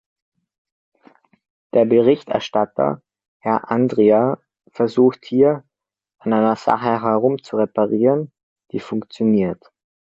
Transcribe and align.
Der 1.75 1.85
Berichterstatter, 1.85 3.03
Herr 3.37 3.69
Andria, 3.69 4.39
versucht 4.71 5.23
hier, 5.25 5.63
an 6.17 6.33
einer 6.33 6.55
Sache 6.55 7.03
herumzureparieren, 7.03 8.31
die 8.71 8.79
funktioniert. 8.79 9.69